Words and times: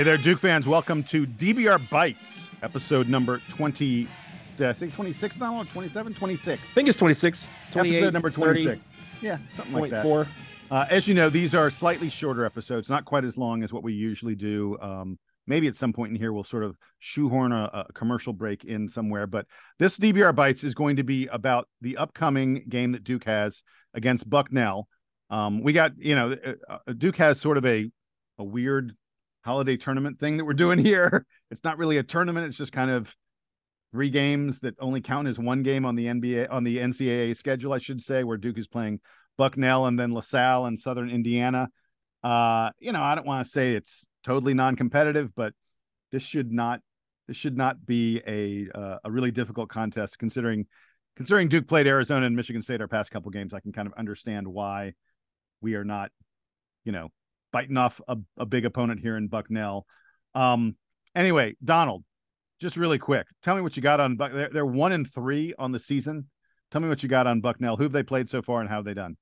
Hey 0.00 0.04
there, 0.04 0.16
Duke 0.16 0.38
fans. 0.38 0.66
Welcome 0.66 1.02
to 1.04 1.26
DBR 1.26 1.90
Bites, 1.90 2.48
episode 2.62 3.06
number 3.10 3.36
20. 3.50 4.08
I 4.58 4.72
think 4.72 4.94
26 4.94 5.36
now, 5.36 5.62
27, 5.62 6.14
26. 6.14 6.62
I 6.62 6.66
think 6.72 6.88
it's 6.88 6.96
26, 6.96 7.52
28, 7.70 7.96
Episode 7.96 8.12
number 8.14 8.30
26. 8.30 8.80
30, 8.80 8.80
Yeah, 9.20 9.36
something 9.58 9.74
like 9.74 9.90
that. 9.90 10.06
0.4. 10.06 10.26
Uh, 10.70 10.86
as 10.88 11.06
you 11.06 11.12
know, 11.12 11.28
these 11.28 11.54
are 11.54 11.68
slightly 11.68 12.08
shorter 12.08 12.46
episodes, 12.46 12.88
not 12.88 13.04
quite 13.04 13.26
as 13.26 13.36
long 13.36 13.62
as 13.62 13.74
what 13.74 13.82
we 13.82 13.92
usually 13.92 14.34
do. 14.34 14.78
Um, 14.80 15.18
maybe 15.46 15.66
at 15.68 15.76
some 15.76 15.92
point 15.92 16.12
in 16.12 16.16
here, 16.16 16.32
we'll 16.32 16.44
sort 16.44 16.64
of 16.64 16.78
shoehorn 17.00 17.52
a, 17.52 17.84
a 17.86 17.92
commercial 17.92 18.32
break 18.32 18.64
in 18.64 18.88
somewhere. 18.88 19.26
But 19.26 19.44
this 19.78 19.98
DBR 19.98 20.34
Bites 20.34 20.64
is 20.64 20.74
going 20.74 20.96
to 20.96 21.04
be 21.04 21.26
about 21.26 21.68
the 21.82 21.98
upcoming 21.98 22.64
game 22.70 22.92
that 22.92 23.04
Duke 23.04 23.24
has 23.24 23.62
against 23.92 24.30
Bucknell. 24.30 24.88
Um, 25.28 25.62
we 25.62 25.74
got, 25.74 25.92
you 25.98 26.14
know, 26.14 26.38
uh, 26.42 26.78
uh, 26.88 26.92
Duke 26.96 27.18
has 27.18 27.38
sort 27.38 27.58
of 27.58 27.66
a, 27.66 27.90
a 28.38 28.44
weird 28.44 28.96
holiday 29.44 29.76
tournament 29.76 30.18
thing 30.18 30.36
that 30.36 30.44
we're 30.44 30.52
doing 30.52 30.78
here. 30.84 31.26
It's 31.50 31.64
not 31.64 31.78
really 31.78 31.98
a 31.98 32.02
tournament, 32.02 32.46
it's 32.46 32.56
just 32.56 32.72
kind 32.72 32.90
of 32.90 33.14
three 33.92 34.10
games 34.10 34.60
that 34.60 34.74
only 34.78 35.00
count 35.00 35.28
as 35.28 35.38
one 35.38 35.62
game 35.62 35.84
on 35.84 35.96
the 35.96 36.06
NBA 36.06 36.50
on 36.50 36.64
the 36.64 36.78
NCAA 36.78 37.36
schedule, 37.36 37.72
I 37.72 37.78
should 37.78 38.00
say, 38.00 38.24
where 38.24 38.36
Duke 38.36 38.58
is 38.58 38.68
playing 38.68 39.00
Bucknell 39.36 39.86
and 39.86 39.98
then 39.98 40.12
LaSalle 40.12 40.66
and 40.66 40.78
Southern 40.78 41.10
Indiana. 41.10 41.68
Uh, 42.22 42.70
you 42.78 42.92
know, 42.92 43.02
I 43.02 43.14
don't 43.14 43.26
want 43.26 43.46
to 43.46 43.50
say 43.50 43.72
it's 43.72 44.06
totally 44.24 44.54
non-competitive, 44.54 45.34
but 45.34 45.54
this 46.12 46.22
should 46.22 46.52
not 46.52 46.80
this 47.26 47.36
should 47.36 47.56
not 47.56 47.86
be 47.86 48.20
a 48.26 48.68
uh, 48.76 48.98
a 49.04 49.10
really 49.10 49.30
difficult 49.30 49.68
contest 49.68 50.18
considering 50.18 50.66
considering 51.16 51.48
Duke 51.48 51.66
played 51.66 51.86
Arizona 51.86 52.26
and 52.26 52.36
Michigan 52.36 52.62
State 52.62 52.80
our 52.80 52.88
past 52.88 53.10
couple 53.10 53.30
games. 53.30 53.54
I 53.54 53.60
can 53.60 53.72
kind 53.72 53.86
of 53.86 53.94
understand 53.94 54.46
why 54.46 54.94
we 55.60 55.74
are 55.74 55.84
not, 55.84 56.10
you 56.84 56.92
know, 56.92 57.10
biting 57.52 57.76
off 57.76 58.00
a, 58.08 58.16
a 58.38 58.46
big 58.46 58.64
opponent 58.64 59.00
here 59.00 59.16
in 59.16 59.28
Bucknell. 59.28 59.86
Um, 60.34 60.76
anyway, 61.14 61.56
Donald, 61.64 62.04
just 62.60 62.76
really 62.76 62.98
quick, 62.98 63.26
tell 63.42 63.56
me 63.56 63.62
what 63.62 63.76
you 63.76 63.82
got 63.82 64.00
on 64.00 64.16
Buck. 64.16 64.32
They're, 64.32 64.50
they're 64.50 64.66
one 64.66 64.92
and 64.92 65.10
three 65.10 65.54
on 65.58 65.72
the 65.72 65.80
season. 65.80 66.28
Tell 66.70 66.80
me 66.80 66.88
what 66.88 67.02
you 67.02 67.08
got 67.08 67.26
on 67.26 67.40
Bucknell. 67.40 67.76
Who 67.76 67.84
have 67.84 67.92
they 67.92 68.02
played 68.02 68.28
so 68.28 68.42
far, 68.42 68.60
and 68.60 68.68
how 68.68 68.76
have 68.76 68.84
they 68.84 68.94
done? 68.94 69.16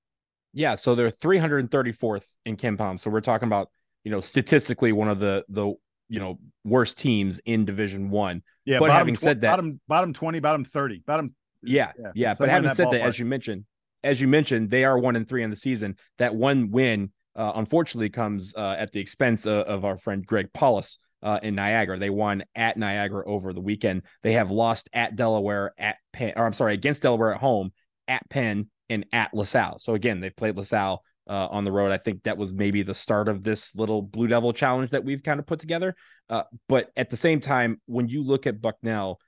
Yeah, 0.53 0.75
so 0.75 0.94
they're 0.94 1.11
334th 1.11 2.25
in 2.44 2.56
KenPom. 2.56 2.99
So 3.00 3.11
we're 3.11 3.21
talking 3.21 3.47
about, 3.47 3.71
you 4.05 4.11
know, 4.11 4.21
statistically 4.21 4.93
one 4.93 5.09
of 5.09 5.21
the 5.21 5.45
the 5.49 5.72
you 6.09 6.21
know 6.21 6.39
worst 6.65 6.99
teams 6.99 7.39
in 7.45 7.65
Division 7.65 8.10
One. 8.10 8.43
Yeah, 8.65 8.78
But 8.81 8.91
having 8.91 9.15
tw- 9.15 9.21
said 9.21 9.41
that- 9.43 9.50
bottom 9.50 9.81
bottom 9.89 10.12
twenty, 10.12 10.41
bottom 10.41 10.65
thirty, 10.65 11.03
bottom. 11.06 11.34
Yeah, 11.62 11.93
Yeah, 11.99 12.12
yeah. 12.15 12.34
But 12.39 12.49
having 12.50 12.69
that 12.69 12.77
said 12.77 12.91
that, 12.93 13.00
as 13.03 13.19
you 13.19 13.25
mentioned, 13.27 13.65
as 14.05 14.21
you 14.21 14.28
mentioned, 14.28 14.71
they 14.71 14.84
are 14.84 14.99
one 14.99 15.16
and 15.16 15.28
three 15.28 15.43
on 15.43 15.50
the 15.50 15.56
season. 15.56 15.97
That 16.19 16.34
one 16.34 16.71
win, 16.71 17.12
uh, 17.38 17.53
unfortunately, 17.54 18.10
comes 18.10 18.53
uh, 18.56 18.75
at 18.76 18.93
the 18.93 19.00
expense 19.00 19.47
of, 19.47 19.66
of 19.66 19.84
our 19.84 19.97
friend 19.97 20.26
Greg 20.26 20.53
Paulus 20.53 20.99
uh, 21.22 21.38
in 21.43 21.54
Niagara. 21.54 21.99
They 21.99 22.10
won 22.10 22.44
at 22.54 22.76
Niagara 22.76 23.26
over 23.26 23.53
the 23.53 23.60
weekend. 23.60 24.03
They 24.22 24.32
have 24.32 24.50
lost 24.50 24.91
at 24.93 25.16
Delaware, 25.16 25.72
at 25.78 25.97
Penn, 26.12 26.32
or 26.37 26.44
I'm 26.44 26.53
sorry, 26.53 26.75
against 26.75 27.03
Delaware 27.03 27.32
at 27.32 27.41
home, 27.41 27.72
at 28.09 28.28
Penn, 28.28 28.71
and 28.91 29.06
at 29.12 29.32
LaSalle. 29.32 29.78
So 29.78 29.94
again, 29.94 30.21
they've 30.21 30.34
played 30.34 30.56
LaSalle 30.56 31.03
uh, 31.28 31.47
on 31.50 31.65
the 31.65 31.72
road. 31.72 31.93
I 31.93 31.98
think 31.98 32.25
that 32.25 32.38
was 32.38 32.53
maybe 32.53 32.82
the 32.82 32.94
start 32.94 33.28
of 33.28 33.44
this 33.44 33.75
little 33.77 34.03
Blue 34.03 34.27
Devil 34.27 34.53
challenge 34.53 34.91
that 34.91 35.04
we've 35.04 35.22
kind 35.22 35.38
of 35.38 35.47
put 35.47 35.60
together. 35.60 35.94
Uh, 36.28 36.43
but 36.69 36.91
at 36.97 37.10
the 37.10 37.16
same 37.16 37.41
time, 37.41 37.81
when 37.87 38.09
you 38.09 38.25
look 38.25 38.47
at 38.47 38.60
Bucknell, 38.60 39.21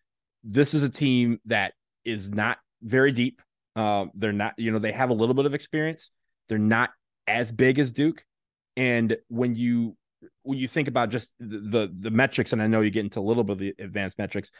this 0.43 0.75
is 0.75 0.83
a 0.83 0.89
team 0.89 1.39
that 1.47 1.75
is 2.05 2.31
not 2.31 2.59
very 2.83 3.13
deep. 3.13 3.41
Uh, 3.77 4.07
they're 4.15 4.33
not, 4.33 4.55
you 4.57 4.73
know, 4.73 4.79
they 4.79 4.93
have 4.93 5.11
a 5.11 5.15
little 5.15 5.35
bit 5.35 5.47
of 5.47 5.55
experience. 5.55 6.11
They're 6.49 6.59
not 6.59 6.91
as 7.31 7.53
big 7.53 7.79
as 7.79 7.93
Duke. 7.93 8.25
And 8.77 9.17
when 9.29 9.55
you 9.55 9.97
when 10.43 10.59
you 10.59 10.69
think 10.69 10.89
about 10.89 11.11
just 11.11 11.29
the 11.39 11.59
the, 11.59 11.97
the 11.99 12.11
metrics, 12.11 12.53
and 12.53 12.63
I 12.63 12.67
know 12.67 12.81
you 12.81 12.91
get 12.91 13.05
into 13.05 13.21
a 13.21 13.23
little 13.23 13.45
bit 13.45 13.53
of 13.53 13.59
the 13.59 13.75
advanced 13.79 14.19
metrics, 14.19 14.51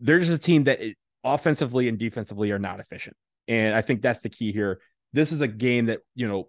they're 0.00 0.20
just 0.20 0.32
a 0.32 0.38
team 0.38 0.64
that 0.64 0.80
offensively 1.24 1.88
and 1.88 1.98
defensively 1.98 2.50
are 2.50 2.58
not 2.58 2.80
efficient. 2.80 3.16
And 3.48 3.74
I 3.74 3.82
think 3.82 4.02
that's 4.02 4.20
the 4.20 4.28
key 4.28 4.52
here. 4.52 4.80
This 5.12 5.32
is 5.32 5.40
a 5.40 5.48
game 5.48 5.86
that 5.86 6.00
you 6.14 6.28
know, 6.28 6.48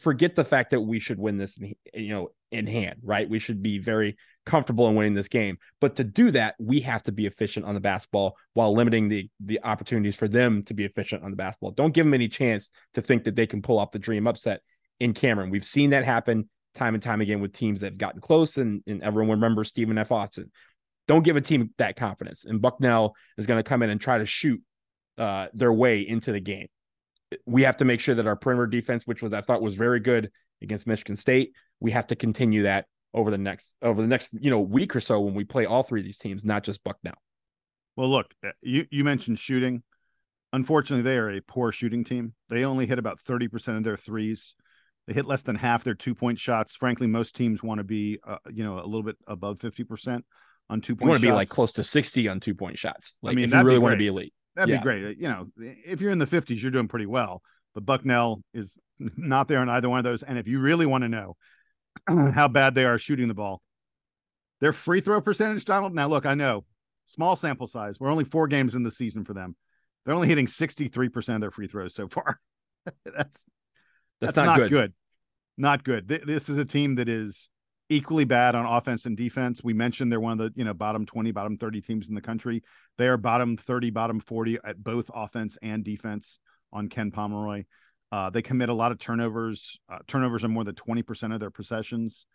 forget 0.00 0.34
the 0.34 0.44
fact 0.44 0.70
that 0.70 0.80
we 0.80 0.98
should 1.00 1.18
win 1.18 1.38
this, 1.38 1.58
you 1.94 2.08
know, 2.08 2.28
in 2.50 2.66
hand, 2.66 3.00
right? 3.02 3.28
We 3.28 3.38
should 3.38 3.62
be 3.62 3.78
very 3.78 4.16
comfortable 4.44 4.88
in 4.88 4.94
winning 4.94 5.14
this 5.14 5.28
game. 5.28 5.58
But 5.80 5.96
to 5.96 6.04
do 6.04 6.30
that, 6.32 6.54
we 6.58 6.80
have 6.80 7.02
to 7.04 7.12
be 7.12 7.26
efficient 7.26 7.66
on 7.66 7.74
the 7.74 7.80
basketball 7.80 8.36
while 8.54 8.74
limiting 8.74 9.08
the 9.08 9.28
the 9.40 9.60
opportunities 9.62 10.16
for 10.16 10.28
them 10.28 10.62
to 10.64 10.74
be 10.74 10.84
efficient 10.84 11.24
on 11.24 11.30
the 11.30 11.36
basketball. 11.36 11.72
Don't 11.72 11.94
give 11.94 12.06
them 12.06 12.14
any 12.14 12.28
chance 12.28 12.70
to 12.94 13.02
think 13.02 13.24
that 13.24 13.36
they 13.36 13.46
can 13.46 13.62
pull 13.62 13.78
off 13.78 13.90
the 13.90 13.98
dream 13.98 14.26
upset 14.26 14.60
in 15.00 15.14
Cameron. 15.14 15.50
We've 15.50 15.64
seen 15.64 15.90
that 15.90 16.04
happen 16.04 16.48
time 16.74 16.94
and 16.94 17.02
time 17.02 17.20
again 17.20 17.40
with 17.40 17.52
teams 17.52 17.80
that 17.80 17.92
have 17.92 17.98
gotten 17.98 18.20
close, 18.20 18.56
and, 18.58 18.82
and 18.86 19.02
everyone 19.02 19.40
remembers 19.40 19.68
Stephen 19.68 19.98
F. 19.98 20.12
Austin. 20.12 20.50
Don't 21.08 21.24
give 21.24 21.36
a 21.36 21.40
team 21.40 21.70
that 21.78 21.96
confidence. 21.96 22.44
And 22.44 22.60
Bucknell 22.60 23.14
is 23.38 23.46
going 23.46 23.58
to 23.58 23.68
come 23.68 23.82
in 23.82 23.90
and 23.90 24.00
try 24.00 24.18
to 24.18 24.26
shoot 24.26 24.60
uh, 25.18 25.46
their 25.54 25.72
way 25.72 26.00
into 26.00 26.32
the 26.32 26.40
game. 26.40 26.66
We 27.46 27.62
have 27.62 27.78
to 27.78 27.84
make 27.84 28.00
sure 28.00 28.14
that 28.14 28.26
our 28.26 28.36
perimeter 28.36 28.66
defense, 28.66 29.06
which 29.06 29.22
was 29.22 29.32
I 29.32 29.40
thought 29.40 29.62
was 29.62 29.74
very 29.74 30.00
good 30.00 30.30
against 30.62 30.86
Michigan 30.86 31.16
State, 31.16 31.52
we 31.80 31.90
have 31.92 32.06
to 32.08 32.16
continue 32.16 32.64
that 32.64 32.86
over 33.14 33.30
the 33.30 33.38
next 33.38 33.74
over 33.82 34.00
the 34.00 34.08
next 34.08 34.30
you 34.38 34.50
know 34.50 34.60
week 34.60 34.94
or 34.94 35.00
so 35.00 35.20
when 35.20 35.34
we 35.34 35.44
play 35.44 35.64
all 35.64 35.82
three 35.82 36.00
of 36.00 36.04
these 36.04 36.18
teams, 36.18 36.44
not 36.44 36.62
just 36.62 36.84
Bucknell. 36.84 37.16
Well, 37.96 38.10
look, 38.10 38.26
uh, 38.46 38.50
you 38.60 38.86
you 38.90 39.04
mentioned 39.04 39.38
shooting. 39.38 39.82
Unfortunately, 40.52 41.02
they 41.02 41.16
are 41.16 41.30
a 41.30 41.40
poor 41.40 41.72
shooting 41.72 42.04
team. 42.04 42.34
They 42.48 42.64
only 42.64 42.86
hit 42.86 42.98
about 42.98 43.20
thirty 43.20 43.48
percent 43.48 43.78
of 43.78 43.84
their 43.84 43.96
threes. 43.96 44.54
They 45.06 45.14
hit 45.14 45.26
less 45.26 45.42
than 45.42 45.56
half 45.56 45.84
their 45.84 45.94
two 45.94 46.14
point 46.14 46.38
shots. 46.38 46.74
Frankly, 46.74 47.06
most 47.06 47.36
teams 47.36 47.62
want 47.62 47.78
to 47.78 47.84
be, 47.84 48.18
uh, 48.26 48.38
you 48.52 48.64
know, 48.64 48.78
a 48.78 48.86
little 48.86 49.02
bit 49.04 49.16
above 49.26 49.60
fifty 49.60 49.84
percent 49.84 50.24
on 50.68 50.80
two 50.80 50.92
You 50.94 50.96
point. 50.96 51.08
want 51.10 51.20
to 51.20 51.26
be 51.26 51.32
like 51.32 51.48
close 51.48 51.72
to 51.72 51.84
sixty 51.84 52.28
on 52.28 52.40
two 52.40 52.54
point 52.54 52.78
shots. 52.78 53.16
Like 53.22 53.36
mean, 53.36 53.44
if 53.46 53.52
you 53.54 53.62
really 53.62 53.78
want 53.78 53.92
to 53.92 53.98
be 53.98 54.08
elite. 54.08 54.34
That'd 54.56 54.70
Yeah. 54.70 54.78
be 54.78 54.82
great. 54.82 55.18
You 55.18 55.28
know, 55.28 55.46
if 55.58 56.00
you're 56.00 56.10
in 56.10 56.18
the 56.18 56.26
50s, 56.26 56.62
you're 56.62 56.70
doing 56.70 56.88
pretty 56.88 57.04
well. 57.06 57.42
But 57.74 57.84
Bucknell 57.84 58.42
is 58.54 58.76
not 58.98 59.48
there 59.48 59.58
on 59.58 59.68
either 59.68 59.88
one 59.90 59.98
of 59.98 60.04
those. 60.04 60.22
And 60.22 60.38
if 60.38 60.48
you 60.48 60.60
really 60.60 60.86
want 60.86 61.02
to 61.02 61.08
know 61.10 61.36
how 62.32 62.48
bad 62.48 62.74
they 62.74 62.86
are 62.86 62.96
shooting 62.96 63.28
the 63.28 63.34
ball, 63.34 63.60
their 64.60 64.72
free 64.72 65.02
throw 65.02 65.20
percentage, 65.20 65.66
Donald. 65.66 65.94
Now, 65.94 66.08
look, 66.08 66.24
I 66.24 66.32
know 66.34 66.64
small 67.04 67.36
sample 67.36 67.68
size. 67.68 68.00
We're 68.00 68.10
only 68.10 68.24
four 68.24 68.48
games 68.48 68.74
in 68.74 68.82
the 68.82 68.90
season 68.90 69.24
for 69.26 69.34
them. 69.34 69.54
They're 70.04 70.14
only 70.14 70.28
hitting 70.28 70.46
63% 70.46 71.34
of 71.34 71.40
their 71.42 71.50
free 71.50 71.68
throws 71.68 71.94
so 71.94 72.08
far. 72.08 72.40
that's 73.04 73.44
That's, 74.20 74.32
that's, 74.32 74.36
not, 74.36 74.56
good. 74.56 74.70
good. 74.70 74.92
Not 75.56 75.84
good. 75.84 76.08
Th- 76.08 76.22
This 76.22 76.48
is 76.48 76.58
a 76.58 76.64
team 76.64 76.96
that 76.96 77.08
is 77.08 77.48
equally 77.88 78.24
bad 78.24 78.54
on 78.54 78.66
offense 78.66 79.06
and 79.06 79.16
defense. 79.16 79.62
We 79.62 79.72
mentioned 79.72 80.10
they're 80.10 80.20
one 80.20 80.32
of 80.32 80.38
the, 80.38 80.52
you 80.58 80.64
know, 80.64 80.74
bottom 80.74 81.06
20, 81.06 81.30
bottom 81.30 81.56
30 81.56 81.80
teams 81.80 82.08
in 82.08 82.14
the 82.14 82.20
country. 82.20 82.62
They 82.98 83.06
are 83.08 83.16
bottom 83.16 83.56
30, 83.56 83.90
bottom 83.90 84.20
40 84.20 84.58
at 84.64 84.82
both 84.82 85.10
offense 85.14 85.56
and 85.62 85.84
defense 85.84 86.38
on 86.72 86.88
Ken 86.88 87.10
Pomeroy. 87.10 87.64
Uh, 88.12 88.30
they 88.30 88.42
commit 88.42 88.68
a 88.68 88.74
lot 88.74 88.92
of 88.92 88.98
turnovers. 88.98 89.78
Uh, 89.88 89.98
turnovers 90.06 90.44
are 90.44 90.48
more 90.48 90.64
than 90.64 90.74
20% 90.74 91.34
of 91.34 91.40
their 91.40 91.50
possessions. 91.50 92.26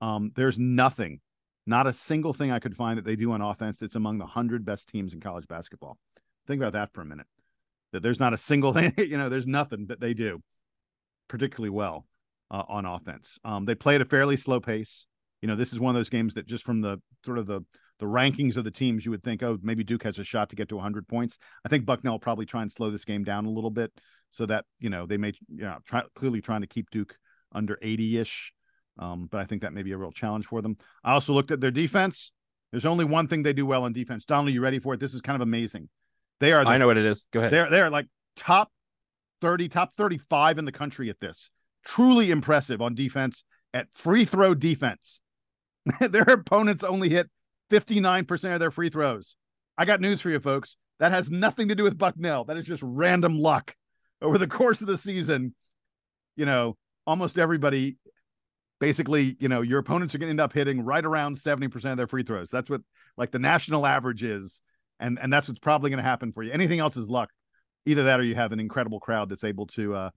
Um, 0.00 0.32
there's 0.34 0.58
nothing, 0.58 1.20
not 1.66 1.86
a 1.86 1.92
single 1.92 2.32
thing 2.32 2.50
I 2.50 2.58
could 2.58 2.76
find 2.76 2.98
that 2.98 3.04
they 3.04 3.16
do 3.16 3.32
on 3.32 3.42
offense 3.42 3.78
that's 3.78 3.96
among 3.96 4.18
the 4.18 4.26
hundred 4.26 4.64
best 4.64 4.88
teams 4.88 5.12
in 5.12 5.20
college 5.20 5.46
basketball. 5.46 5.98
Think 6.46 6.60
about 6.60 6.72
that 6.72 6.92
for 6.92 7.02
a 7.02 7.06
minute. 7.06 7.26
That 7.92 8.02
there's 8.02 8.20
not 8.20 8.32
a 8.32 8.38
single 8.38 8.72
thing, 8.72 8.94
you 8.98 9.18
know, 9.18 9.28
there's 9.28 9.46
nothing 9.46 9.86
that 9.88 10.00
they 10.00 10.14
do 10.14 10.42
particularly 11.28 11.70
well 11.70 12.06
uh, 12.50 12.64
on 12.68 12.84
offense. 12.84 13.38
Um, 13.44 13.64
they 13.64 13.74
play 13.74 13.94
at 13.94 14.00
a 14.00 14.06
fairly 14.06 14.36
slow 14.36 14.60
pace. 14.60 15.06
You 15.42 15.48
know, 15.48 15.56
this 15.56 15.72
is 15.72 15.80
one 15.80 15.94
of 15.94 15.98
those 15.98 16.08
games 16.08 16.34
that 16.34 16.46
just 16.46 16.64
from 16.64 16.80
the 16.80 17.00
sort 17.24 17.38
of 17.38 17.46
the 17.46 17.62
the 17.98 18.06
rankings 18.06 18.56
of 18.56 18.64
the 18.64 18.70
teams, 18.70 19.04
you 19.04 19.10
would 19.10 19.22
think, 19.22 19.42
oh, 19.42 19.58
maybe 19.62 19.84
Duke 19.84 20.04
has 20.04 20.18
a 20.18 20.24
shot 20.24 20.48
to 20.50 20.56
get 20.56 20.70
to 20.70 20.76
100 20.76 21.06
points. 21.06 21.38
I 21.66 21.68
think 21.68 21.84
Bucknell 21.84 22.14
will 22.14 22.18
probably 22.18 22.46
try 22.46 22.62
and 22.62 22.72
slow 22.72 22.88
this 22.88 23.04
game 23.04 23.24
down 23.24 23.44
a 23.44 23.50
little 23.50 23.70
bit 23.70 23.92
so 24.30 24.46
that 24.46 24.64
you 24.78 24.90
know 24.90 25.06
they 25.06 25.16
may, 25.16 25.32
you 25.48 25.64
know, 25.64 25.78
try 25.86 26.02
clearly 26.14 26.40
trying 26.40 26.62
to 26.62 26.66
keep 26.66 26.90
Duke 26.90 27.16
under 27.52 27.78
80 27.80 28.18
ish. 28.18 28.52
Um, 28.98 29.28
but 29.30 29.40
I 29.40 29.44
think 29.44 29.62
that 29.62 29.72
may 29.72 29.82
be 29.82 29.92
a 29.92 29.96
real 29.96 30.12
challenge 30.12 30.46
for 30.46 30.60
them. 30.60 30.76
I 31.04 31.12
also 31.12 31.32
looked 31.32 31.50
at 31.50 31.60
their 31.60 31.70
defense. 31.70 32.32
There's 32.70 32.86
only 32.86 33.04
one 33.04 33.28
thing 33.28 33.42
they 33.42 33.52
do 33.52 33.66
well 33.66 33.86
in 33.86 33.92
defense. 33.92 34.24
Donald, 34.24 34.52
you 34.52 34.60
ready 34.60 34.78
for 34.78 34.94
it? 34.94 35.00
This 35.00 35.14
is 35.14 35.20
kind 35.20 35.36
of 35.36 35.42
amazing. 35.42 35.88
They 36.38 36.52
are. 36.52 36.64
The, 36.64 36.70
I 36.70 36.78
know 36.78 36.86
what 36.86 36.96
it 36.96 37.06
is. 37.06 37.28
Go 37.32 37.40
ahead. 37.40 37.52
They're 37.52 37.70
they're 37.70 37.90
like 37.90 38.06
top 38.36 38.70
30, 39.40 39.68
top 39.68 39.94
35 39.96 40.58
in 40.58 40.64
the 40.64 40.72
country 40.72 41.10
at 41.10 41.20
this. 41.20 41.50
Truly 41.84 42.30
impressive 42.30 42.80
on 42.80 42.94
defense 42.94 43.44
at 43.72 43.92
free 43.94 44.24
throw 44.24 44.54
defense. 44.54 45.20
their 46.00 46.22
opponents 46.22 46.84
only 46.84 47.08
hit 47.08 47.28
59% 47.70 48.54
of 48.54 48.60
their 48.60 48.70
free 48.70 48.90
throws. 48.90 49.36
I 49.78 49.84
got 49.84 50.00
news 50.00 50.20
for 50.20 50.30
you, 50.30 50.40
folks. 50.40 50.76
That 50.98 51.12
has 51.12 51.30
nothing 51.30 51.68
to 51.68 51.74
do 51.74 51.84
with 51.84 51.96
Bucknell. 51.96 52.44
That 52.44 52.58
is 52.58 52.66
just 52.66 52.82
random 52.84 53.38
luck. 53.38 53.74
Over 54.20 54.36
the 54.36 54.46
course 54.48 54.80
of 54.80 54.86
the 54.86 54.98
season, 54.98 55.54
you 56.36 56.44
know, 56.44 56.76
almost 57.06 57.38
everybody 57.38 57.96
basically, 58.80 59.36
you 59.40 59.48
know, 59.48 59.62
your 59.62 59.78
opponents 59.78 60.14
are 60.14 60.18
going 60.18 60.28
to 60.28 60.32
end 60.32 60.40
up 60.40 60.52
hitting 60.52 60.82
right 60.82 61.04
around 61.04 61.38
70% 61.38 61.90
of 61.90 61.96
their 61.96 62.06
free 62.06 62.22
throws. 62.22 62.50
That's 62.50 62.68
what 62.68 62.82
like 63.16 63.30
the 63.30 63.38
national 63.38 63.86
average 63.86 64.22
is. 64.22 64.60
And 64.98 65.18
and 65.20 65.32
that's 65.32 65.48
what's 65.48 65.60
probably 65.60 65.90
going 65.90 66.02
to 66.02 66.08
happen 66.08 66.32
for 66.32 66.42
you. 66.42 66.52
Anything 66.52 66.80
else 66.80 66.96
is 66.96 67.08
luck. 67.08 67.30
Either 67.86 68.04
that 68.04 68.20
or 68.20 68.22
you 68.22 68.34
have 68.34 68.52
an 68.52 68.60
incredible 68.60 69.00
crowd 69.00 69.30
that's 69.30 69.44
able 69.44 69.66
to 69.68 69.94
uh 69.94 70.10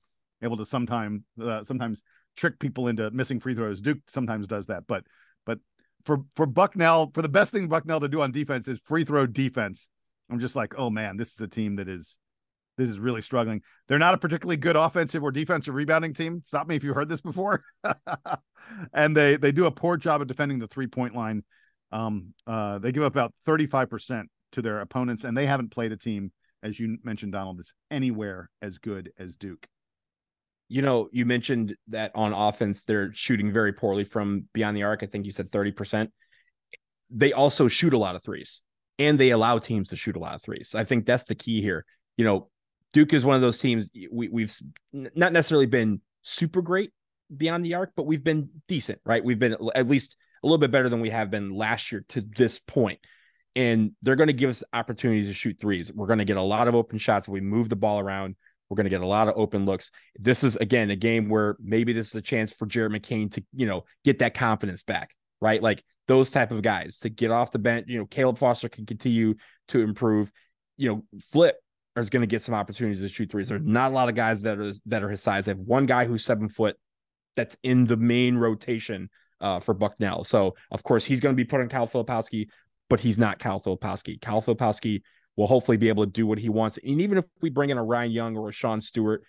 able 0.44 0.57
to 0.57 0.66
sometime 0.66 1.24
uh, 1.42 1.63
sometimes 1.63 2.04
trick 2.36 2.60
people 2.60 2.88
into 2.88 3.10
missing 3.12 3.40
free 3.40 3.56
throws. 3.56 3.81
Duke 3.81 4.00
sometimes 4.10 4.48
does 4.48 4.68
that, 4.68 4.84
but 4.88 5.04
but 5.45 5.60
for 6.06 6.19
for 6.36 6.45
Bucknell, 6.45 7.12
for 7.13 7.22
the 7.22 7.30
best 7.30 7.51
thing 7.51 7.68
Bucknell 7.68 8.00
to 8.01 8.07
do 8.07 8.22
on 8.22 8.31
defense 8.31 8.68
is 8.68 8.80
free 8.86 9.06
throw 9.06 9.25
defense. 9.25 9.90
I'm 10.30 10.40
just 10.40 10.56
like, 10.56 10.74
oh 10.78 10.90
man, 10.90 11.18
this 11.18 11.34
is 11.34 11.42
a 11.42 11.48
team 11.48 11.78
that 11.78 11.88
is 11.88 12.18
this 12.78 12.90
is 12.90 13.00
really 13.00 13.22
struggling. 13.22 13.62
They're 13.88 14.00
not 14.00 14.16
a 14.16 14.18
particularly 14.18 14.57
good 14.57 14.75
offensive 14.75 15.24
or 15.24 15.31
defensive 15.31 15.75
rebounding 15.75 16.13
team. 16.13 16.42
Stop 16.46 16.68
me 16.68 16.75
if 16.75 16.84
you 16.84 16.94
heard 16.94 17.10
this 17.10 17.22
before. 17.22 17.63
and 18.94 19.16
they 19.16 19.38
they 19.38 19.51
do 19.51 19.66
a 19.66 19.72
poor 19.72 19.98
job 19.98 20.22
of 20.22 20.28
defending 20.28 20.60
the 20.60 20.68
three 20.68 20.88
point 20.88 21.16
line. 21.16 21.44
Um, 21.92 22.34
uh, 22.48 22.80
they 22.80 22.92
give 22.92 23.04
up 23.04 23.13
about 23.13 23.34
35 23.46 23.89
percent 23.89 24.30
to 24.54 24.62
their 24.62 24.81
opponents, 24.81 25.24
and 25.24 25.38
they 25.38 25.46
haven't 25.46 25.72
played 25.72 25.92
a 25.92 25.98
team, 25.98 26.31
as 26.62 26.80
you 26.80 26.98
mentioned, 27.04 27.34
Donald, 27.34 27.60
that's 27.60 27.74
anywhere 27.92 28.50
as 28.62 28.78
good 28.78 29.12
as 29.19 29.36
Duke 29.36 29.68
you 30.74 30.81
know, 30.81 31.08
you 31.12 31.24
mentioned 31.24 31.75
that 31.90 32.12
on 32.16 32.34
offense 32.34 32.81
they're 32.81 33.14
shooting 33.14 33.54
very 33.54 33.72
poorly 33.72 34.04
from 34.04 34.46
beyond 34.54 34.75
the 34.75 34.81
arc. 34.81 35.04
I 35.04 35.06
think 35.06 35.24
you 35.28 35.31
said 35.31 35.52
30%. 35.52 36.08
They 37.12 37.31
also 37.31 37.68
shoot 37.68 37.94
a 37.94 37.98
lot 38.00 38.16
of 38.16 38.24
threes 38.24 38.62
and 38.98 39.20
they 39.20 39.30
allow 39.30 39.60
teams 39.60 39.90
to 39.90 39.96
shoot 39.96 40.16
a 40.16 40.20
lot 40.20 40.34
of 40.34 40.42
threes. 40.42 40.70
So 40.72 40.80
I 40.80 40.84
think 40.84 41.06
that's 41.06 41.25
the 41.25 41.36
key 41.36 41.62
here. 41.62 41.86
You 42.18 42.25
know, 42.25 42.50
Duke 42.92 43.14
is 43.14 43.24
one 43.24 43.36
of 43.36 43.42
those 43.44 43.60
teams 43.60 43.92
we, 44.12 44.30
we've 44.30 44.52
not 44.92 45.31
necessarily 45.31 45.68
been 45.68 46.02
super 46.24 46.64
great 46.64 46.92
beyond 47.38 47.64
the 47.64 47.75
arc, 47.75 47.92
but 47.96 48.08
we've 48.08 48.24
been 48.24 48.50
decent, 48.68 49.00
right? 49.06 49.24
We've 49.24 49.38
been 49.38 49.56
at 49.75 49.88
least 49.88 50.16
a 50.44 50.48
little 50.48 50.58
bit 50.58 50.72
better 50.72 50.90
than 50.90 51.02
we 51.02 51.12
have 51.12 51.30
been 51.30 51.54
last 51.54 51.92
year 51.92 52.04
to 52.10 52.24
this 52.36 52.58
point. 52.58 52.98
And 53.56 53.92
they're 54.02 54.16
going 54.16 54.25
to 54.25 54.34
give 54.34 54.50
us 54.50 54.64
opportunities 54.74 55.28
to 55.28 55.36
shoot 55.36 55.58
threes. 55.62 55.94
We're 55.94 56.08
going 56.08 56.18
to 56.18 56.25
get 56.25 56.38
a 56.38 56.42
lot 56.42 56.68
of 56.68 56.74
open 56.74 56.98
shots 56.98 57.28
we 57.28 57.42
move 57.42 57.70
the 57.70 57.75
ball 57.75 58.00
around. 58.00 58.38
We're 58.74 58.78
going 58.78 58.86
to 58.86 58.90
get 58.90 59.02
a 59.02 59.08
lot 59.08 59.28
of 59.28 59.36
open 59.38 59.66
looks. 59.66 59.92
This 60.18 60.44
is 60.44 60.56
again 60.56 60.90
a 60.90 60.96
game 60.96 61.30
where 61.30 61.56
maybe 61.60 61.94
this 61.94 62.08
is 62.08 62.16
a 62.16 62.24
chance 62.24 62.52
for 62.52 62.66
Jared 62.66 62.92
McCain 62.92 63.31
to, 63.34 63.44
you 63.54 63.68
know, 63.68 63.84
get 64.04 64.18
that 64.18 64.34
confidence 64.34 64.81
back, 64.81 65.14
right? 65.40 65.62
Like 65.62 65.84
those 66.08 66.31
type 66.31 66.50
of 66.50 66.64
guys 66.64 66.98
to 67.00 67.10
get 67.10 67.30
off 67.30 67.52
the 67.52 67.60
bench. 67.60 67.86
You 67.88 68.00
know, 68.00 68.08
Caleb 68.08 68.40
Foster 68.40 68.70
can 68.70 68.88
continue 68.88 69.36
to 69.68 69.81
improve. 69.81 70.31
You 70.75 70.90
know, 70.90 71.20
Flip 71.31 71.56
is 71.96 72.10
going 72.10 72.22
to 72.22 72.28
get 72.28 72.42
some 72.42 72.56
opportunities 72.56 73.02
to 73.02 73.10
shoot 73.10 73.30
threes. 73.30 73.50
There's 73.50 73.62
not 73.64 73.92
a 73.92 73.94
lot 73.94 74.10
of 74.10 74.16
guys 74.16 74.42
that 74.42 74.58
are 74.58 74.74
that 74.88 75.04
are 75.04 75.10
his 75.10 75.22
size. 75.22 75.46
They 75.46 75.52
have 75.52 75.60
one 75.60 75.86
guy 75.86 76.06
who's 76.06 76.25
seven 76.25 76.50
foot 76.50 76.75
that's 77.36 77.56
in 77.62 77.86
the 77.86 77.98
main 77.98 78.38
rotation 78.38 79.08
uh, 79.40 79.60
for 79.60 79.75
Bucknell. 79.75 80.24
So 80.24 80.56
of 80.72 80.81
course 80.81 81.06
he's 81.06 81.20
going 81.20 81.36
to 81.36 81.38
be 81.38 81.48
putting 81.48 81.70
Cal 81.70 81.88
Filipowski, 81.88 82.48
but 82.90 83.02
he's 83.02 83.20
not 83.20 83.38
Cal 83.38 83.62
Filipowski. 83.62 84.20
Cal 84.20 84.42
Filipowski 84.42 85.04
will 85.35 85.47
hopefully 85.47 85.77
be 85.77 85.89
able 85.89 86.06
to 86.06 86.12
do 86.12 86.27
what 86.27 86.38
he 86.38 86.50
wants. 86.50 86.77
And 86.83 87.01
even 87.01 87.18
if 87.18 87.25
we 87.41 87.50
bring 87.50 87.69
in 87.69 87.77
a 87.77 87.83
Ryan 87.83 88.12
Young 88.12 88.38
or 88.38 88.50
a 88.50 88.53
Sean 88.53 88.81
Stewart, 88.81 89.24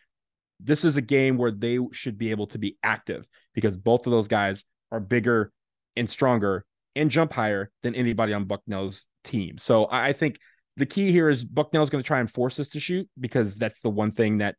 this 0.60 0.84
is 0.84 0.96
a 0.96 1.02
game 1.02 1.36
where 1.36 1.50
they 1.50 1.78
should 1.92 2.18
be 2.18 2.30
able 2.30 2.46
to 2.48 2.58
be 2.58 2.76
active 2.82 3.26
because 3.54 3.76
both 3.76 4.06
of 4.06 4.10
those 4.10 4.28
guys 4.28 4.64
are 4.92 5.00
bigger 5.00 5.52
and 5.96 6.08
stronger 6.08 6.64
and 6.94 7.10
jump 7.10 7.32
higher 7.32 7.70
than 7.82 7.94
anybody 7.94 8.32
on 8.32 8.46
Bucknell's 8.46 9.04
team. 9.24 9.58
So 9.58 9.88
I 9.90 10.12
think 10.12 10.38
the 10.76 10.86
key 10.86 11.10
here 11.10 11.28
is 11.28 11.44
Bucknell's 11.44 11.90
going 11.90 12.02
to 12.02 12.06
try 12.06 12.20
and 12.20 12.30
force 12.30 12.58
us 12.60 12.68
to 12.68 12.80
shoot 12.80 13.08
because 13.18 13.54
that's 13.54 13.80
the 13.80 13.90
one 13.90 14.12
thing 14.12 14.38
that 14.38 14.56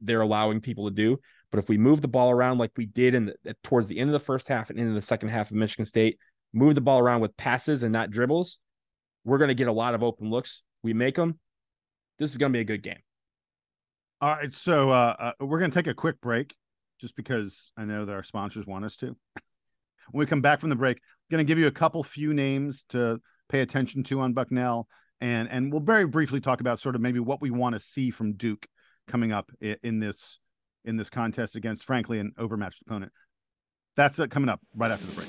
they're 0.00 0.20
allowing 0.20 0.60
people 0.60 0.88
to 0.88 0.94
do. 0.94 1.18
But 1.50 1.58
if 1.58 1.68
we 1.68 1.78
move 1.78 2.02
the 2.02 2.08
ball 2.08 2.30
around 2.30 2.58
like 2.58 2.72
we 2.76 2.86
did 2.86 3.14
in 3.14 3.32
the, 3.44 3.54
towards 3.64 3.86
the 3.86 3.98
end 3.98 4.10
of 4.10 4.12
the 4.12 4.20
first 4.20 4.48
half 4.48 4.70
and 4.70 4.78
into 4.78 4.92
the 4.92 5.02
second 5.02 5.30
half 5.30 5.50
of 5.50 5.56
Michigan 5.56 5.86
State, 5.86 6.18
move 6.52 6.74
the 6.74 6.80
ball 6.80 6.98
around 6.98 7.20
with 7.20 7.36
passes 7.36 7.82
and 7.82 7.92
not 7.92 8.10
dribbles, 8.10 8.58
we're 9.24 9.38
going 9.38 9.48
to 9.48 9.54
get 9.54 9.68
a 9.68 9.72
lot 9.72 9.94
of 9.94 10.02
open 10.02 10.30
looks 10.30 10.62
we 10.82 10.92
make 10.92 11.16
them, 11.16 11.38
this 12.18 12.30
is 12.30 12.36
going 12.36 12.52
to 12.52 12.56
be 12.56 12.60
a 12.60 12.64
good 12.64 12.82
game. 12.82 13.00
All 14.20 14.30
right, 14.30 14.52
so 14.52 14.90
uh, 14.90 15.14
uh, 15.18 15.32
we're 15.40 15.60
going 15.60 15.70
to 15.70 15.74
take 15.74 15.86
a 15.86 15.94
quick 15.94 16.20
break, 16.20 16.54
just 17.00 17.14
because 17.14 17.70
I 17.76 17.84
know 17.84 18.04
that 18.04 18.12
our 18.12 18.24
sponsors 18.24 18.66
want 18.66 18.84
us 18.84 18.96
to. 18.96 19.16
when 20.10 20.20
we 20.20 20.26
come 20.26 20.40
back 20.40 20.60
from 20.60 20.70
the 20.70 20.76
break, 20.76 20.96
I'm 20.96 21.36
going 21.36 21.46
to 21.46 21.48
give 21.48 21.58
you 21.58 21.68
a 21.68 21.72
couple 21.72 22.02
few 22.02 22.34
names 22.34 22.84
to 22.90 23.20
pay 23.48 23.60
attention 23.60 24.02
to 24.04 24.20
on 24.20 24.32
Bucknell, 24.32 24.88
and 25.20 25.48
and 25.48 25.72
we'll 25.72 25.80
very 25.80 26.06
briefly 26.06 26.40
talk 26.40 26.60
about 26.60 26.80
sort 26.80 26.94
of 26.94 27.00
maybe 27.00 27.20
what 27.20 27.40
we 27.40 27.50
want 27.50 27.74
to 27.74 27.80
see 27.80 28.10
from 28.10 28.32
Duke 28.32 28.66
coming 29.06 29.32
up 29.32 29.50
in, 29.82 30.00
this 30.00 30.38
in 30.84 30.96
this 30.96 31.10
contest 31.10 31.56
against, 31.56 31.84
frankly, 31.84 32.18
an 32.18 32.32
overmatched 32.38 32.82
opponent. 32.82 33.12
That's 33.96 34.18
it 34.18 34.30
coming 34.30 34.48
up 34.48 34.60
right 34.74 34.90
after 34.90 35.06
the 35.06 35.12
break. 35.12 35.28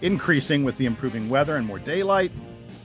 increasing 0.00 0.64
with 0.64 0.76
the 0.76 0.86
improving 0.86 1.28
weather 1.28 1.56
and 1.56 1.66
more 1.66 1.78
daylight. 1.78 2.32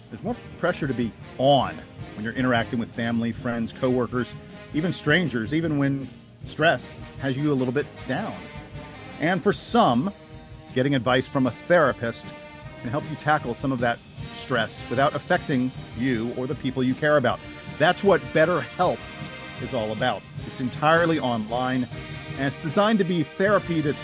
There's 0.10 0.24
more 0.24 0.36
pressure 0.60 0.88
to 0.88 0.94
be 0.94 1.12
on 1.38 1.78
when 2.16 2.24
you're 2.24 2.34
interacting 2.34 2.80
with 2.80 2.92
family, 2.92 3.32
friends, 3.32 3.74
coworkers, 3.74 4.34
even 4.74 4.94
strangers, 4.94 5.54
even 5.54 5.78
when 5.78 6.08
stress 6.48 6.84
has 7.20 7.38
you 7.38 7.52
a 7.52 7.56
little 7.56 7.74
bit 7.74 7.88
down. 8.08 8.36
And 9.20 9.42
for 9.42 9.54
some, 9.54 10.12
getting 10.74 10.96
advice 10.96 11.28
from 11.28 11.48
a 11.48 11.52
therapist 11.52 12.26
can 12.82 12.90
help 12.90 13.10
you 13.10 13.16
tackle 13.18 13.56
some 13.56 13.72
of 13.72 13.80
that 13.80 13.98
stress 14.36 14.88
without 14.90 15.16
affecting 15.16 15.72
you 15.98 16.34
or 16.38 16.48
the 16.48 16.56
people 16.56 16.84
you 16.84 16.94
care 16.94 17.18
about. 17.18 17.40
That's 17.80 18.04
what 18.04 18.22
BetterHelp 18.34 18.98
is 19.62 19.74
all 19.74 19.92
about. 19.92 20.22
It's 20.46 20.60
entirely 20.60 21.20
online 21.20 21.88
and 22.38 22.48
it's 22.48 22.62
designed 22.64 23.00
to 23.00 23.06
be 23.06 23.24
therapy 23.24 23.82
that's 23.82 23.98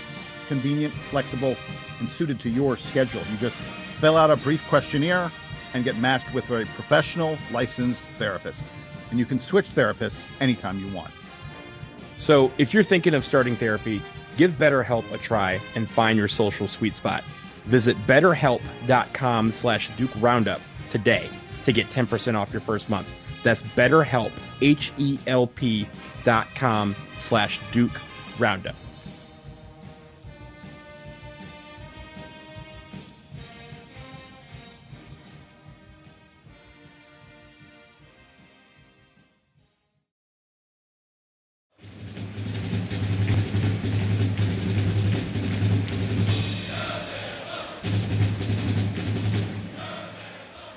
convenient, 0.47 0.93
flexible, 0.93 1.55
and 1.99 2.09
suited 2.09 2.39
to 2.41 2.49
your 2.49 2.77
schedule. 2.77 3.21
You 3.31 3.37
just 3.37 3.57
fill 3.99 4.17
out 4.17 4.31
a 4.31 4.37
brief 4.37 4.67
questionnaire 4.69 5.31
and 5.73 5.83
get 5.83 5.97
matched 5.97 6.33
with 6.33 6.49
a 6.49 6.65
professional 6.75 7.37
licensed 7.51 8.01
therapist. 8.17 8.63
And 9.11 9.19
you 9.19 9.25
can 9.25 9.39
switch 9.39 9.67
therapists 9.73 10.23
anytime 10.39 10.79
you 10.79 10.93
want. 10.93 11.11
So 12.17 12.51
if 12.57 12.73
you're 12.73 12.83
thinking 12.83 13.13
of 13.13 13.23
starting 13.23 13.55
therapy, 13.55 14.01
give 14.37 14.51
BetterHelp 14.53 15.11
a 15.13 15.17
try 15.17 15.59
and 15.75 15.89
find 15.89 16.17
your 16.17 16.27
social 16.27 16.67
sweet 16.67 16.95
spot. 16.95 17.23
Visit 17.65 17.97
betterhelp.com 18.07 19.51
slash 19.51 19.89
Duke 19.97 20.11
Roundup 20.17 20.61
today 20.89 21.29
to 21.63 21.71
get 21.71 21.87
10% 21.89 22.35
off 22.35 22.51
your 22.51 22.61
first 22.61 22.89
month. 22.89 23.07
That's 23.43 23.61
BetterHelp, 23.61 24.31
H-E-L-P 24.61 25.87
dot 26.25 26.47
com 26.55 26.95
slash 27.19 27.59
Duke 27.71 28.01
Roundup. 28.37 28.75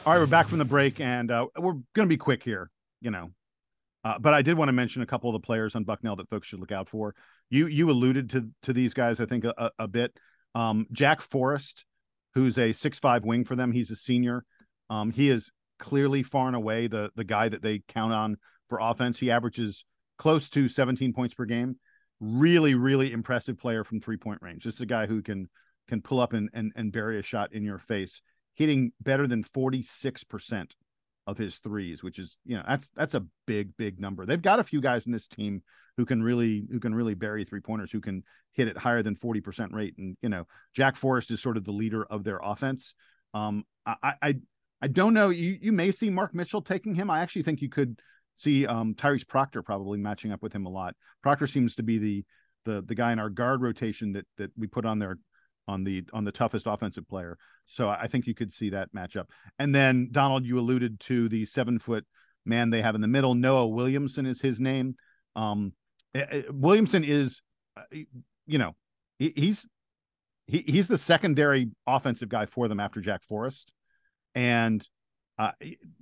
All 0.05 0.13
right, 0.13 0.19
we're 0.19 0.27
back 0.27 0.49
from 0.49 0.59
the 0.59 0.65
break, 0.65 0.99
and 0.99 1.31
uh, 1.31 1.47
we're 1.57 1.75
going 1.75 1.85
to 1.95 2.07
be 2.07 2.17
quick 2.17 2.43
here, 2.43 2.73
you 3.01 3.13
know. 3.13 3.31
Uh, 4.03 4.19
but 4.19 4.35
I 4.35 4.43
did 4.43 4.59
want 4.59 4.69
to 4.69 4.73
mention 4.73 5.01
a 5.01 5.07
couple 5.07 5.31
of 5.31 5.41
the 5.41 5.47
players 5.47 5.77
on 5.77 5.85
Bucknell 5.85 6.17
that 6.17 6.29
folks 6.29 6.49
should 6.49 6.59
look 6.59 6.73
out 6.73 6.89
for. 6.89 7.15
You 7.51 7.69
you 7.69 7.89
alluded 7.89 8.31
to 8.31 8.49
to 8.63 8.73
these 8.73 8.95
guys, 8.95 9.21
I 9.21 9.27
think, 9.27 9.45
a, 9.45 9.71
a 9.79 9.87
bit. 9.87 10.13
Um, 10.57 10.89
Jack 10.91 11.21
Forrest, 11.21 11.85
who's 12.35 12.59
a 12.59 12.73
six 12.73 12.99
five 12.99 13.25
wing 13.25 13.45
for 13.45 13.55
them, 13.55 13.71
he's 13.71 13.93
a 13.93 13.97
senior. 13.97 14.45
Um, 14.91 15.13
he 15.13 15.31
is 15.31 15.53
clearly 15.79 16.25
far 16.25 16.49
and 16.49 16.57
away 16.57 16.89
the 16.89 17.11
the 17.15 17.23
guy 17.23 17.49
that 17.49 17.63
they 17.63 17.83
count 17.87 18.13
on 18.13 18.39
for 18.69 18.81
offense. 18.83 19.21
He 19.21 19.31
averages 19.31 19.85
close 20.19 20.51
to 20.51 20.67
17 20.67 21.13
points 21.13 21.35
per 21.35 21.45
game. 21.45 21.77
Really, 22.19 22.75
really 22.75 23.13
impressive 23.13 23.57
player 23.57 23.85
from 23.85 24.01
three 24.01 24.17
point 24.17 24.43
range. 24.43 24.65
This 24.65 24.75
is 24.75 24.81
a 24.81 24.87
guy 24.87 25.07
who 25.07 25.23
can 25.23 25.49
can 25.87 26.03
pull 26.03 26.19
up 26.19 26.33
and 26.33 26.51
and, 26.53 26.73
and 26.75 26.91
bury 26.91 27.21
a 27.21 27.23
shot 27.23 27.53
in 27.53 27.63
your 27.63 27.79
face 27.79 28.21
hitting 28.55 28.93
better 29.01 29.27
than 29.27 29.45
46% 29.45 30.71
of 31.27 31.39
his 31.39 31.57
threes, 31.57 32.03
which 32.03 32.19
is, 32.19 32.37
you 32.45 32.57
know, 32.57 32.65
that's 32.67 32.91
that's 32.95 33.15
a 33.15 33.25
big, 33.47 33.77
big 33.77 34.01
number. 34.01 34.27
They've 34.27 34.43
got 34.43 34.61
a 34.61 34.65
few 34.65 34.81
guys 34.81 35.07
in 35.07 35.13
this 35.13 35.29
team 35.29 35.63
who 35.97 36.05
can 36.05 36.23
really 36.23 36.67
who 36.71 36.81
can 36.81 36.95
really 36.95 37.15
bury 37.15 37.45
three 37.45 37.61
pointers, 37.61 37.91
who 37.91 38.01
can 38.01 38.25
hit 38.53 38.69
it 38.69 38.77
higher 38.77 39.03
than 39.03 39.17
40% 39.17 39.73
rate. 39.73 39.95
And, 39.99 40.17
you 40.21 40.29
know, 40.29 40.47
Jack 40.75 40.97
Forrest 40.97 41.31
is 41.31 41.41
sort 41.41 41.57
of 41.57 41.65
the 41.65 41.73
leader 41.73 42.05
of 42.05 42.25
their 42.25 42.41
offense. 42.43 42.95
Um, 43.35 43.65
I 43.87 44.15
I 44.21 44.35
I 44.83 44.89
don't 44.89 45.15
know. 45.15 45.31
You 45.31 45.59
you 45.61 45.73
may 45.73 45.93
see 45.93 46.11
Mark 46.11 46.35
Mitchell 46.35 46.63
taking 46.63 46.95
him. 46.95 47.09
I 47.09 47.21
actually 47.21 47.45
think 47.45 47.63
you 47.63 47.69
could 47.69 48.01
see 48.37 48.67
um 48.67 48.95
Tyrese 48.95 49.27
Proctor 49.27 49.63
probably 49.63 49.99
matching 49.99 50.33
up 50.33 50.43
with 50.43 50.53
him 50.53 50.67
a 50.67 50.71
lot. 50.71 50.95
Proctor 51.23 51.47
seems 51.47 51.77
to 51.77 51.83
be 51.83 51.99
the 51.99 52.25
the 52.65 52.83
the 52.83 52.95
guy 52.95 53.13
in 53.13 53.19
our 53.19 53.31
guard 53.31 53.63
rotation 53.63 54.13
that 54.13 54.27
that 54.39 54.51
we 54.57 54.67
put 54.67 54.85
on 54.85 54.99
there 54.99 55.19
on 55.69 55.85
the 55.85 56.05
on 56.13 56.25
the 56.25 56.33
toughest 56.33 56.67
offensive 56.67 57.09
player. 57.09 57.39
So 57.67 57.89
I 57.89 58.07
think 58.07 58.27
you 58.27 58.35
could 58.35 58.53
see 58.53 58.71
that 58.71 58.93
matchup. 58.93 59.27
And 59.59 59.75
then 59.75 60.09
Donald, 60.11 60.45
you 60.45 60.59
alluded 60.59 61.01
to 61.01 61.29
the 61.29 61.47
seven 61.47 61.79
foot 61.79 62.05
man 62.45 62.71
they 62.71 62.83
have 62.83 62.95
in 62.95 63.01
the 63.01 63.09
middle. 63.09 63.35
Noah 63.35 63.69
Williamson 63.69 64.27
is 64.27 64.41
his 64.41 64.59
name. 64.59 64.97
Um, 65.37 65.73
eh, 66.15 66.25
eh, 66.31 66.43
Williamson 66.51 67.05
is, 67.05 67.41
uh, 67.77 67.83
you 68.47 68.59
know, 68.59 68.75
he, 69.19 69.33
he's 69.37 69.67
he, 70.47 70.59
he's 70.67 70.89
the 70.89 70.99
secondary 70.99 71.71
offensive 71.87 72.29
guy 72.29 72.47
for 72.47 72.69
them 72.69 72.81
after 72.81 73.01
Jack 73.01 73.23
Forrest, 73.23 73.73
and 74.35 74.87
uh, 75.39 75.53